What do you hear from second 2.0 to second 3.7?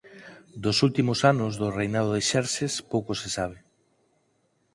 de Xerxes pouco se sabe.